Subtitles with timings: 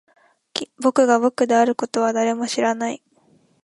[0.81, 3.03] 僕が僕であることは誰も知らない